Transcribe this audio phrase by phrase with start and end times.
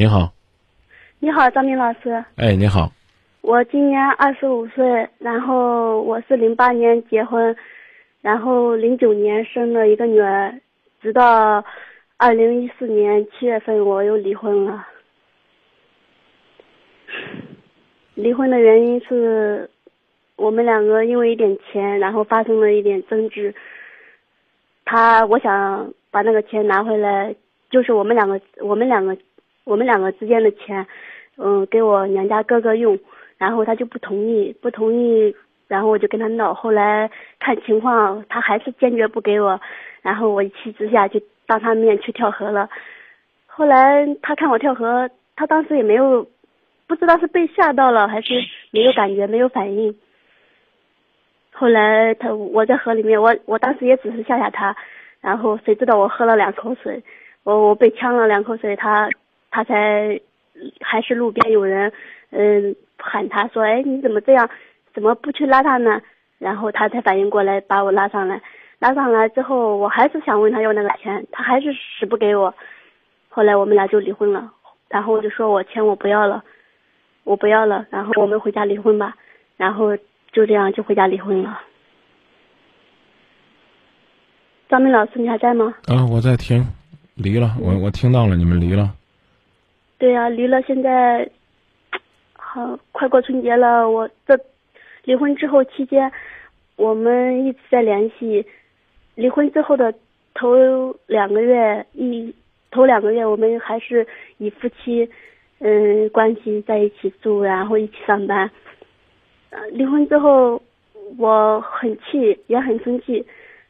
[0.00, 0.32] 你好，
[1.18, 2.24] 你好，张明老师。
[2.36, 2.90] 哎，你好，
[3.42, 7.54] 我今年二十五岁，然后我是零八年结婚，
[8.22, 10.58] 然后零九年生了一个女儿，
[11.02, 11.62] 直到
[12.16, 14.86] 二零一四年七月份我又离婚了。
[18.14, 19.68] 离婚的原因是
[20.36, 23.54] 我们两个因为一点钱，然后发生了一点争执。
[24.86, 27.34] 他我想把那个钱拿回来，
[27.68, 29.14] 就是我们两个我们两个
[29.70, 30.84] 我们两个之间的钱，
[31.36, 32.98] 嗯，给我娘家哥哥用，
[33.38, 35.34] 然后他就不同意，不同意，
[35.68, 36.52] 然后我就跟他闹。
[36.52, 39.60] 后来看情况，他还是坚决不给我，
[40.02, 42.68] 然后我一气之下就当他面去跳河了。
[43.46, 46.26] 后来他看我跳河，他当时也没有。
[46.88, 48.34] 不知道是被吓到了还是
[48.72, 49.94] 没有感觉没有反应。
[51.52, 54.74] 后来他我在河里面，我我当时也只是吓吓他，
[55.20, 57.04] 然后谁知道我喝了两口水，
[57.44, 59.08] 我我被呛了两口水，他
[59.50, 60.20] 他才
[60.80, 61.92] 还是路边有人
[62.30, 64.48] 嗯喊他说哎你怎么这样，
[64.94, 66.00] 怎么不去拉他呢？
[66.38, 68.40] 然后他才反应过来把我拉上来，
[68.78, 72.54] 拉上来之后我还是想问他要那个钱，他还是死不给我。
[73.28, 74.52] 后来我们俩就离婚了，
[74.88, 76.42] 然后我就说我钱我不要了。
[77.22, 79.14] 我不要了，然后我们回家离婚吧，
[79.58, 79.94] 然后
[80.32, 81.60] 就这样就回家离婚了。
[84.70, 85.74] 张明老师，你还在吗？
[85.86, 86.64] 啊，我在听，
[87.16, 88.90] 离了，我我听到了，你们离了。
[90.00, 91.28] 对呀，离了，现在
[92.32, 94.40] 好快过春节了，我这
[95.04, 96.10] 离婚之后期间，
[96.76, 98.46] 我们一直在联系。
[99.14, 99.92] 离婚之后的
[100.32, 102.34] 头两个月，一
[102.70, 104.06] 头两个月，我们还是
[104.38, 105.06] 以夫妻。
[105.58, 108.50] 嗯，关系在一起住，然后一起上班。
[109.72, 110.62] 离婚之后，
[111.18, 113.26] 我很气，也很生气，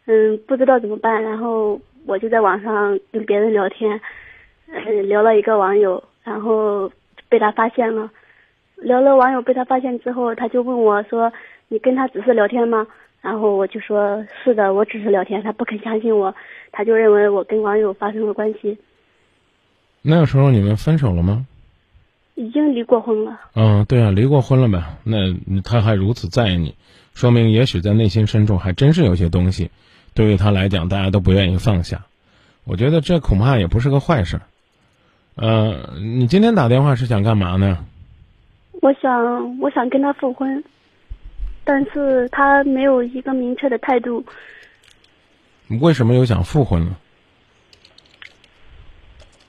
[0.06, 1.20] 嗯，不知道怎么办。
[1.20, 4.00] 然后我就在网上跟别人聊天，
[4.69, 6.00] 嗯，聊了一个网友，
[6.31, 6.92] 然后
[7.28, 8.09] 被他发现了。
[8.77, 11.33] 聊了网友被他发现之后，他就问我说
[11.67, 12.87] ：“你跟他只是聊天吗？”
[13.20, 16.32] 然后我就说：“是的，我只是聊天。”他不肯相信我，
[16.71, 18.78] 他就认为我跟网友发生了关系。
[20.03, 21.47] 那个时候你们分手了吗？
[22.37, 23.41] 已经离过婚了。
[23.56, 24.82] 嗯，对啊，离过婚了呗。
[25.03, 25.16] 那
[25.62, 26.76] 他还如此在意你，
[27.12, 29.72] 说明也许在内心深处还真是有些东西，
[30.15, 32.06] 对于他来讲，大家都不愿意放下。
[32.65, 34.41] 我觉得这恐怕也不是个坏事。
[35.37, 37.85] 呃，你今天打电话是想干嘛呢？
[38.83, 40.63] 我想，我想跟他复婚，
[41.65, 44.25] 但是他没有一个明确的态度。
[45.81, 46.99] 为什么又想复婚了？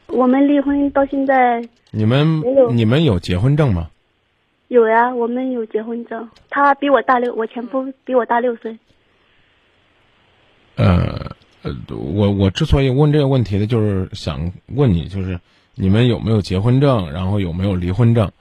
[0.08, 1.62] 我们离婚到现在。
[1.92, 2.42] 你们
[2.76, 3.90] 你们有结婚证吗？
[4.68, 6.30] 有呀，我们有结婚证。
[6.50, 8.78] 他比我大六，我前夫比我大六岁。
[10.76, 11.32] 呃
[11.64, 15.40] 呃，我我之所以问这个问题呢，就是想问你，就是
[15.76, 18.32] 你们有没有结婚证，然后有没有离婚证？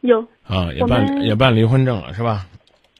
[0.00, 0.20] 有。
[0.46, 2.46] 啊，也办也办离婚证了，是吧？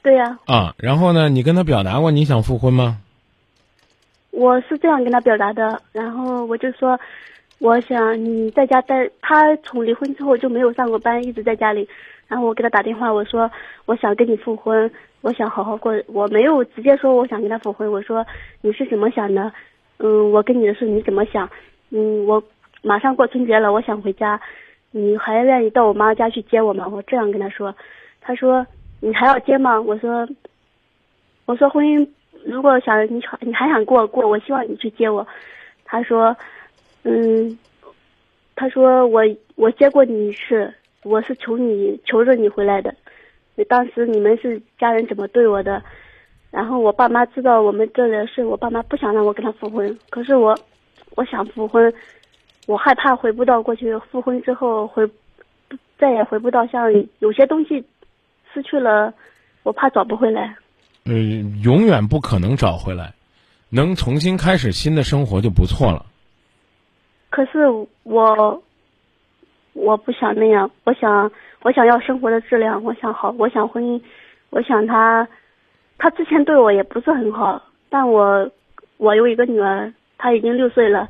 [0.03, 0.39] 对呀。
[0.47, 2.99] 啊，然后呢，你跟他表达过你想复婚吗？
[4.31, 6.99] 我是这样跟他表达的，然后我就说。
[7.61, 11.89] 我想你在家待，他从离婚之后就没有上过班，一直在家里。
[12.29, 13.51] 然后我给他打电话，我说
[13.85, 14.89] 我想跟你复婚，
[15.23, 15.93] 我想好好过。
[16.07, 18.25] 我没有直接说我想跟他复婚，我说
[18.61, 19.53] 你是怎么想的？
[19.97, 21.51] 嗯，我跟你的事你怎么想？
[21.91, 22.41] 嗯，我
[22.83, 24.41] 马上过春节了，我想回家，
[24.91, 26.87] 你还愿意到我妈家去接我吗？
[26.89, 27.75] 我这样跟他说。
[28.21, 28.67] 他说
[29.01, 29.81] 你还要接吗？
[29.81, 30.29] 我说
[31.47, 32.09] 我说婚姻
[32.45, 35.27] 如果想你你还想过过，我希望你去接我。
[35.85, 36.37] 他说。
[37.05, 37.57] 嗯，
[38.57, 39.23] 他说我
[39.55, 40.75] 我接过你一次，
[41.05, 42.93] 我是求你求着你回来的。
[43.69, 45.81] 当时你们是家人怎么对我的？
[46.51, 49.97] 然后我爸妈知道我们这的事，我爸妈不想让我跟他复婚。
[50.11, 50.59] 可是我
[51.15, 51.91] 我想复婚，
[52.69, 53.97] 我害怕回不到过去。
[54.11, 55.09] 复婚之后回
[55.99, 57.83] 再也回不到，像有些东西
[58.53, 59.15] 失去了，
[59.63, 60.55] 我怕找不回来。
[61.07, 63.15] 嗯，永远不可能找回来，
[63.71, 66.05] 能重新开始新的生活就不错了。
[67.31, 67.67] 可是
[68.03, 68.63] 我，
[69.73, 70.71] 我不想那样。
[70.85, 71.33] 我想，
[71.63, 72.85] 我想要生活的质量。
[72.85, 73.99] 我想好，我想婚姻。
[74.51, 75.27] 我想他，
[75.97, 77.63] 他之前对我也不是很好。
[77.89, 78.51] 但我，
[78.99, 81.09] 我有一个女儿，她已经六岁了，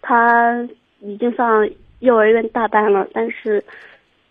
[0.00, 0.68] 她
[1.02, 1.68] 已经上
[1.98, 3.06] 幼儿园大班了。
[3.12, 3.62] 但是，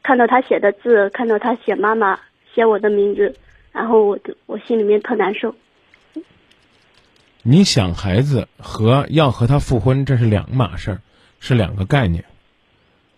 [0.01, 2.19] 看到他写的字，看到他写妈妈，
[2.53, 3.35] 写我的名字，
[3.71, 5.53] 然后我我心里面特难受。
[7.43, 10.99] 你想孩子和要和他复婚，这是两码事儿。
[11.43, 12.23] 是两个概念，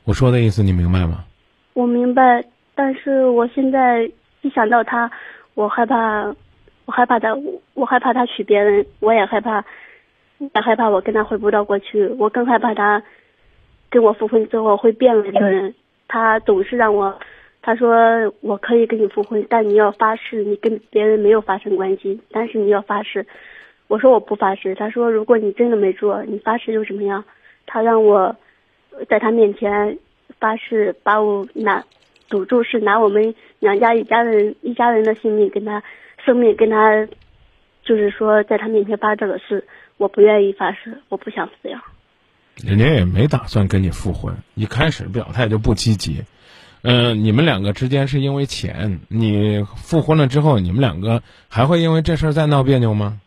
[0.05, 1.25] 我说的意思你明白吗？
[1.73, 4.09] 我明白，但是我现在
[4.39, 5.11] 一想到他，
[5.55, 6.33] 我害怕，
[6.85, 7.35] 我害怕他，
[7.73, 9.65] 我害怕他娶别人，我也害怕，
[10.37, 13.03] 也害怕我跟他回不到过去，我更害怕他
[13.93, 15.75] 跟我复婚之后会变了一个人。
[16.07, 17.19] 他总是让我，
[17.61, 17.95] 他说
[18.41, 23.27] 我可以跟你复婚，但你要发誓你跟别人没有发生关系，但是你要发誓。
[23.87, 24.73] 我说我不发誓。
[24.73, 27.23] 他说如果你真的没做，你发誓又怎么样？
[27.67, 28.35] 他让我
[29.07, 29.99] 在他面前
[30.39, 31.83] 发誓，把我拿
[32.29, 35.83] 赌注是拿我们娘家一家人一家人的性命跟他
[36.25, 37.07] 生命跟他，
[37.83, 39.63] 就是说在他面前发这个誓，
[39.97, 41.79] 我不愿意发誓，我不想这样。
[42.55, 46.23] 人家也没打算跟你复婚，一开始表态就不积极。
[46.83, 53.19] 嗯，你们两个之间是因为钱，你复婚了之后，你们两个还会因为这事儿再闹别扭吗？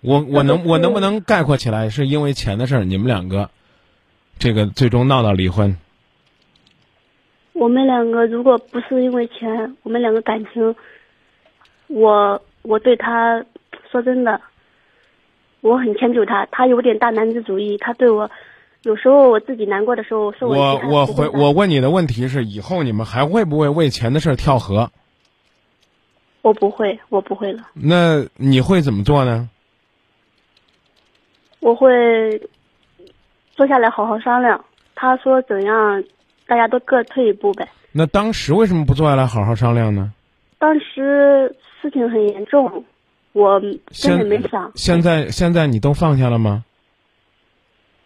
[0.00, 3.50] 我我能我能不能概括起来，是因为钱的事儿，你们两个
[4.38, 5.76] 这个最终闹到离婚？
[7.52, 10.74] 我们两个如果不是因为钱，我们两个感情，
[11.86, 13.44] 我我对他
[13.90, 14.40] 说真的。
[15.60, 17.76] 我很迁就他，他有点大男子主义。
[17.78, 18.30] 他对我，
[18.82, 24.90] 有时候我自己难过的时候，说我我回我问你的问题是：以后你们还会不会为钱的事跳河？
[26.42, 27.64] 我不会，我不会了。
[27.74, 29.50] 那你会怎么做呢？
[31.60, 32.48] 我会
[33.56, 34.64] 坐下来好好商量。
[34.94, 36.04] 他说怎样，
[36.46, 37.68] 大家都各退一步呗。
[37.90, 40.12] 那当时为什么不坐下来好好商量呢？
[40.58, 42.84] 当时事情很严重。
[43.38, 44.72] 我根本没想。
[44.74, 46.64] 现在现在你都放下了吗？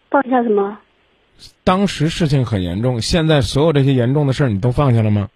[0.09, 0.77] 放下什么？
[1.63, 5.29] 当时事情很严重，现在所有这些严重的事儿你都放下了吗？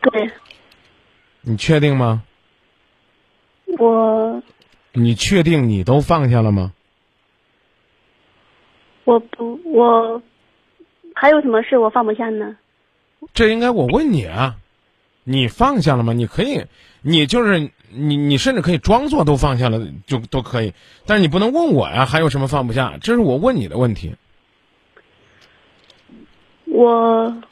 [0.00, 0.30] 对。
[1.42, 2.24] 你确定吗？
[3.78, 4.42] 我。
[4.92, 6.72] 你确定你都放下了吗？
[9.04, 10.20] 我不，我
[11.14, 12.56] 还有什么事我放不下呢？
[13.32, 14.56] 这应该我问你啊，
[15.28, 16.12] 你放下了吗？
[16.12, 16.66] 你可以。
[17.02, 20.72] 你就是你，你甚至可以装作都放下了，就都可以。
[21.04, 22.96] 但是你不能问我呀，还有什么放不下？
[23.00, 24.14] 这是我问你的问题。
[26.64, 27.42] 我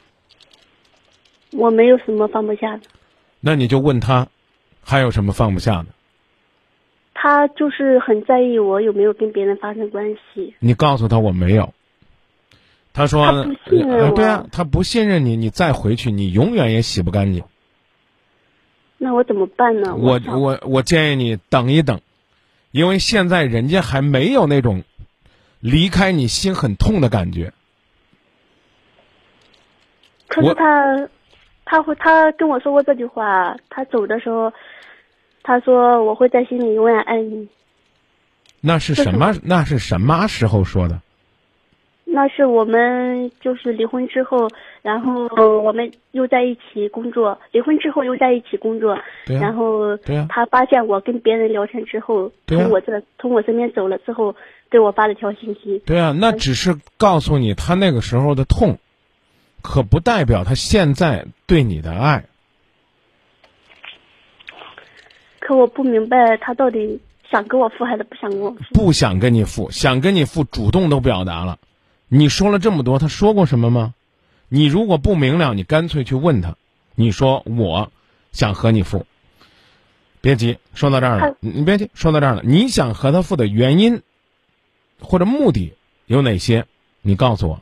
[1.51, 2.83] 我没有什么放不下的。
[3.41, 4.27] 那你就问他，
[4.81, 5.87] 还有什么放不下的？
[7.13, 10.53] 他就是很在意我有没有跟别人发生关系。
[10.59, 11.73] 你告诉他我没有。
[12.93, 17.43] 他说：“他不信任我。”对啊，他不信任你，你再回去，你永远也洗不干净。
[19.05, 19.95] 那我怎么办呢？
[19.95, 22.01] 我我我建议你等一等，
[22.71, 24.83] 因为现在人家还没有那种
[25.59, 27.53] 离开你心很痛的感觉。
[30.27, 31.07] 可是他，
[31.65, 33.55] 他会他跟我说过这句话。
[33.69, 34.51] 他走的时候，
[35.43, 37.47] 他说我会在心里永远爱你。
[38.59, 39.35] 那是什么？
[39.43, 40.99] 那是什么时候说的？
[42.15, 44.47] 那是我们就是离婚之后，
[44.81, 45.27] 然后
[45.59, 47.37] 我们又在一起工作。
[47.51, 49.97] 离婚之后又在一起工作，然后
[50.29, 54.33] 他发现我跟别人聊天之后，从我这从我身边走了之后，
[54.71, 55.79] 给我发了条信息。
[55.85, 58.77] 对啊，那只是告诉你他那个时候的痛，
[59.61, 62.23] 可不代表他现在对你的爱。
[65.41, 68.57] 可我不明白他到底想跟我复还是不想跟我复？
[68.73, 71.57] 不想跟你复，想跟你复，主动都表达了。
[72.07, 73.93] 你说了这么多，他说过什么吗？
[74.47, 76.55] 你如果不明了，你干脆去问他。
[76.93, 77.91] 你说我
[78.31, 79.07] 想和你复，
[80.21, 82.41] 别急，说到这儿了，你别急，说到这儿了。
[82.45, 84.03] 你想和他复的原因
[84.99, 85.73] 或者目的
[86.05, 86.65] 有哪些？
[87.01, 87.59] 你告诉我。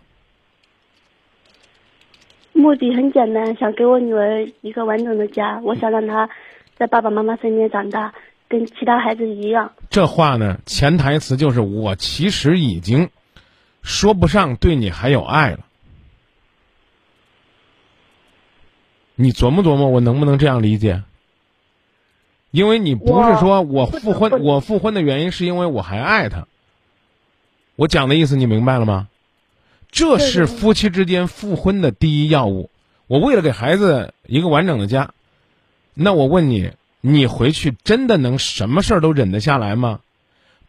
[2.51, 5.61] 目的很简单，想给我女儿一个完整的家。
[5.63, 6.29] 我想让她
[6.75, 8.13] 在爸爸妈妈身边长大，
[8.49, 9.71] 跟其他孩子一样。
[9.89, 13.09] 这话呢，潜台词就是我其实已经。
[13.83, 15.59] 说不上对你还有爱了，
[19.15, 21.03] 你琢磨琢磨，我能不能这样理解？
[22.49, 26.47] 因为你不是说我复婚，我复婚的原因是因为我还爱他。
[27.75, 29.09] 我讲的意思你明白了吗？
[29.91, 32.69] 这是夫妻之间复婚的第一要务。
[33.07, 35.13] 我为了给孩子一个完整的家，
[35.93, 36.71] 那我问你，
[37.01, 39.99] 你回去真的能什么事儿都忍得下来吗？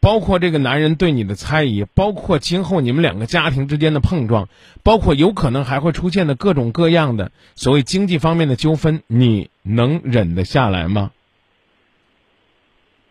[0.04, 4.50] 包括这个男人对你的猜疑，包括今后你们两个家庭之间的碰撞，
[4.82, 11.10] 包括有可能还会出现的各种各样的所谓经济方面的纠纷，你能忍得下来吗？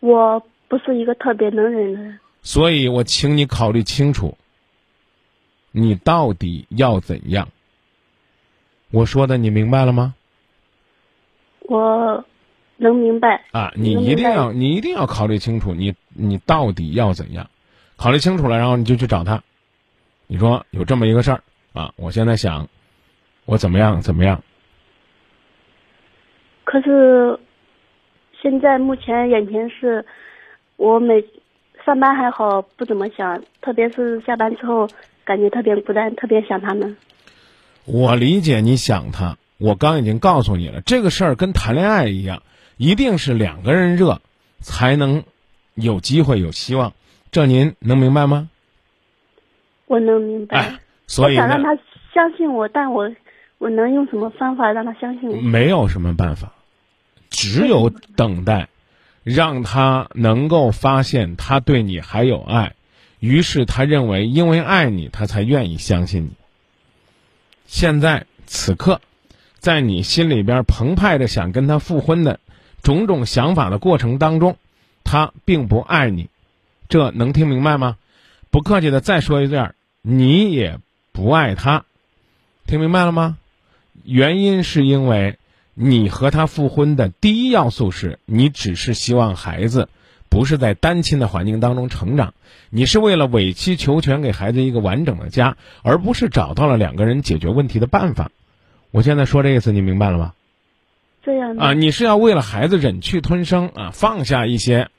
[0.01, 4.38] 我不是一个特别能忍的人，所以我请你考虑清楚，
[5.71, 7.50] 你到底要怎样？
[8.91, 10.13] 我说的你明白了吗？
[11.62, 12.23] 我。
[12.77, 13.72] 能明白啊！
[13.75, 17.50] 你一定要，你一定要考虑清楚，你你到底要怎样？
[17.96, 19.44] 考虑清楚了，然后你就去找他。
[20.27, 22.68] 你说有这么一个事儿啊，我现在想，
[23.46, 24.44] 我怎么样怎么样？
[26.63, 27.39] 可是，
[28.42, 30.06] 现在目前眼前是，
[30.75, 31.24] 我每
[31.86, 34.88] 上班还好，不怎么想，特别是下班之后，
[35.24, 36.98] 感觉特别孤单，特别想他们。
[37.86, 42.42] 我理解你想他，我刚已经告诉你了，这个事儿跟谈恋爱一样，
[42.77, 44.22] 一定是两个人热，
[44.60, 45.24] 才能
[45.75, 46.94] 有机会有希望。
[47.32, 48.50] 这您能明白吗？
[49.88, 50.58] 我能明白。
[50.58, 51.75] 哎，所以我想让他
[52.13, 53.12] 相信我，但我
[53.58, 55.36] 我能用什么方法让他相信我？
[55.42, 56.53] 没有什么办法，
[57.30, 58.70] 只有等待，
[59.24, 62.74] 让他能够发现他对你还有爱，
[63.20, 66.32] 于是他认为因为爱你，他才愿意相信你。
[67.65, 69.01] 现在此刻，
[69.58, 72.39] 在你心里边澎湃着想跟他复婚的
[72.83, 74.57] 种种想法的过程当中，
[75.03, 76.29] 他并不爱你，
[76.89, 77.97] 这能听明白吗？
[78.51, 79.73] 不客气的再说一遍，
[80.03, 80.77] 你也
[81.11, 81.85] 不爱他，
[82.67, 83.37] 听明白了吗？
[84.03, 85.37] 原因是因为
[85.73, 89.87] 你和他复婚的第一要素是你只是希望孩子
[90.29, 92.33] 不是在单亲的环境当中成长，
[92.69, 98.29] 你是为了委曲求全给孩子一个完整的家，而不是找到了两个人解决问题的办法。
[98.91, 100.33] 我现在说这意思，你明白了吗？
[101.24, 104.89] 这样的啊，你是要为了孩子忍气吞声啊，放下一些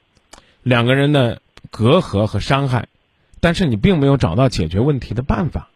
[0.62, 2.88] 两个人的隔阂和伤害，
[3.40, 5.68] 但是你并没有找到解决问题的办法。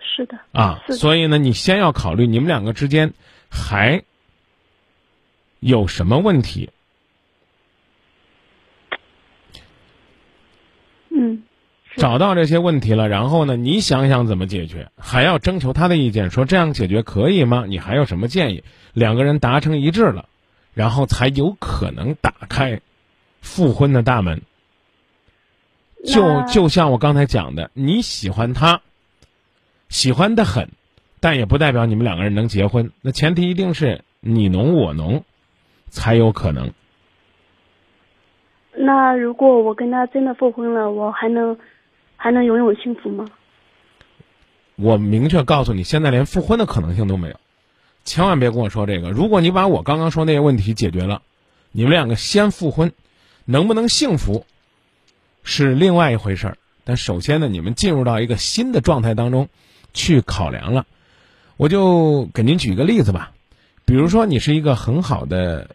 [0.00, 3.12] 是的，啊，所以呢，你先要考虑你们两个之间
[3.50, 4.04] 还
[5.60, 6.70] 有什么问题。
[11.10, 11.42] 嗯，
[11.84, 17.64] 是找到这些问题了，然后呢，你想想怎么解决，还要征求他的意见，说这样解决可以吗？
[17.66, 18.62] 你还有什么建议？
[18.92, 20.28] 两个人达成一致了，
[20.74, 22.80] 然后才有可能打开
[23.40, 24.42] 复婚的大门。
[26.04, 28.82] 就就像我刚才讲的，你喜欢他，
[29.88, 30.68] 喜欢的很，
[31.18, 32.92] 但也不代表你们两个人能结婚。
[33.00, 35.24] 那前提一定是你侬我侬，
[35.88, 36.72] 才有可能。
[38.78, 41.58] 那如果我跟他真的复婚了，我还能
[42.16, 43.26] 还能拥有幸福吗？
[44.74, 47.40] 我明确告诉你，现在连复婚的可能性都没有，
[48.04, 49.10] 千万别跟我说这个。
[49.10, 51.22] 如果你把我刚刚说那些问题解决了，
[51.72, 52.92] 你们两个先复婚，
[53.44, 54.44] 能不能幸福，
[55.42, 56.58] 是另外一回事儿。
[56.84, 59.48] 但首先呢，你们进入到一个新的状态当中
[59.94, 60.86] 去考量了。
[61.56, 63.32] 我就给您举一个例子吧，
[63.86, 65.74] 比如说你是一个很好的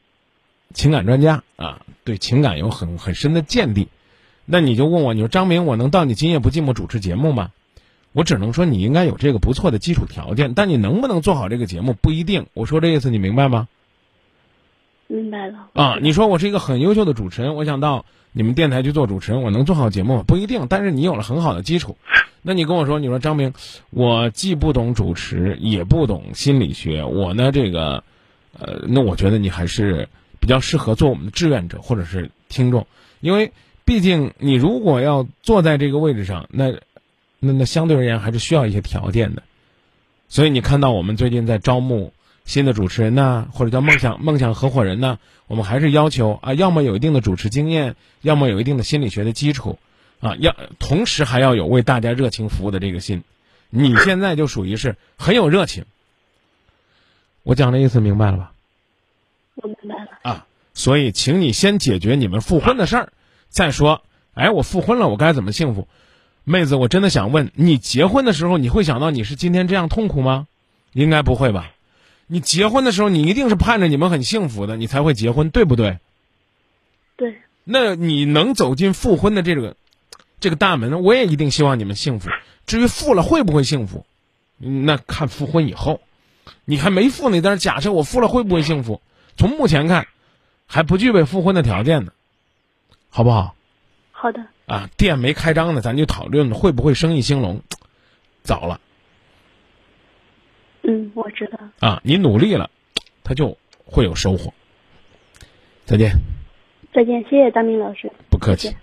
[0.75, 3.87] 情感专家啊，对情感有很很深的见地，
[4.51, 7.51] 那你就问我，你说张明，我能到你今夜不寂寞主持节目吗？
[8.11, 12.47] 我只能说你应该有这个不错的基础条件，但你能不能做好这个节目不一定。
[12.53, 13.69] 我说这意思你明白吗？
[15.07, 18.03] 明白了啊，你说我是一个很优秀的主持人，我想到
[18.33, 20.23] 你们电台去做主持人，我能做好节目吗？
[20.27, 20.67] 不一定。
[20.69, 21.95] 但是你有了很好的基础，
[22.41, 23.53] 那你跟我说，你说张明，
[23.89, 28.03] 我既不懂主持，也不懂心理学，我呢这个，
[28.59, 30.09] 呃，那我觉得你还是
[30.41, 32.85] 比较适合做我们的志愿者或者是听众，
[33.21, 33.53] 因为
[33.91, 36.71] 毕竟你如果要坐在这个位置上，那
[37.39, 39.43] 那那相对而言还是需要一些条件的。
[40.29, 42.13] 所以你看到我们最近在招募
[42.45, 49.77] 新的主持人呐、或者叫梦想梦想合伙人呢，我们还是要求啊，要么有一定的主持经验，要么有一定的心理学的基础，
[50.21, 53.23] 啊，要同时还要有为大家热情服务的这个心。
[53.69, 55.83] 你现在就属于是很有热情。
[57.43, 58.53] 我讲的意思明白了吧？
[59.55, 60.11] 我明白了。
[60.21, 63.11] 啊，所以请你先解决你们复婚的事儿，
[63.51, 64.01] 再说，
[64.33, 65.87] 哎，我复婚了，我该怎么幸福？
[66.43, 70.47] 妹子，我真的想问你，结婚的时候你会想到你是今天这样痛苦吗？
[70.93, 71.71] 应该不会吧？
[72.25, 75.99] 你结婚的时候，你一定是盼着你们很幸福的，你才会结婚，对不对？
[77.17, 79.75] 对，那你能走进复婚的这个
[80.39, 82.29] 这个大门，我也一定希望你们幸福。
[82.65, 84.05] 至于复了会不会幸福，
[84.59, 86.01] 嗯那看复婚以后。
[86.65, 89.01] 你还没复呢，你在那假设我复了会不会幸福？
[89.37, 90.07] 从目前看，
[90.65, 92.13] 还不具备复婚的条件呢，
[93.11, 93.55] 好不好？
[94.11, 97.61] 好的，啊，店没开张呢，咱就讨论会不会生意兴隆。
[98.41, 98.79] 早了
[100.83, 101.59] 嗯，我知道。
[101.79, 102.71] 啊，你努力了，
[103.23, 104.53] 他就会有收获。
[105.85, 106.11] 再见，
[106.93, 108.11] 再见，谢谢大明老师。
[108.29, 108.75] 不客气。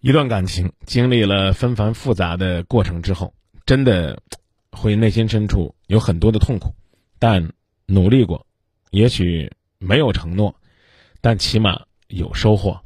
[0.00, 3.32] 一段感情经历了纷繁复杂的过程之后，
[3.64, 4.20] 真的
[4.72, 6.74] 会内心深处有很多的痛苦，
[7.18, 7.52] 但
[7.86, 8.44] 努力过，
[8.90, 10.54] 也许没有承诺，
[11.24, 12.78] 但起码有收获。